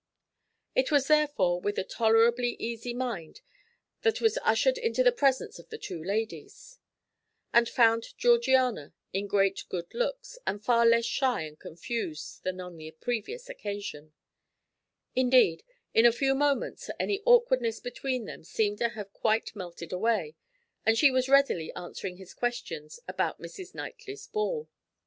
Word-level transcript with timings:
It 0.73 0.89
was 0.89 1.05
therefore 1.07 1.61
with 1.61 1.77
a 1.77 1.83
tolerably 1.83 2.55
easy 2.57 2.91
mind 2.91 3.41
that 4.01 4.19
was 4.19 4.39
ushered 4.41 4.79
into 4.79 5.03
the 5.03 5.11
presence 5.11 5.59
of 5.59 5.69
the 5.69 5.77
two 5.77 6.03
ladies, 6.03 6.79
and 7.53 7.69
found 7.69 8.17
Georgiana 8.17 8.95
in 9.13 9.27
great 9.27 9.63
good 9.69 9.93
looks 9.93 10.39
and 10.47 10.65
far 10.65 10.87
less 10.87 11.05
shy 11.05 11.41
and 11.43 11.59
confused 11.59 12.41
than 12.43 12.59
on 12.59 12.77
the 12.77 12.89
previous 12.99 13.47
occasion; 13.47 14.13
indeed, 15.15 15.61
in 15.93 16.07
a 16.07 16.11
few 16.11 16.33
moments 16.33 16.89
any 16.99 17.21
awkwardness 17.23 17.79
between 17.79 18.25
them 18.25 18.43
seemed 18.43 18.79
to 18.79 18.89
have 18.89 19.13
quite 19.13 19.55
melted 19.55 19.93
away, 19.93 20.35
and 20.83 20.97
she 20.97 21.11
was 21.11 21.29
readily 21.29 21.71
answering 21.75 22.17
his 22.17 22.33
questions 22.33 22.99
about 23.07 23.39
Mrs. 23.39 23.75
Knightley's 23.75 24.25
ball. 24.25 24.67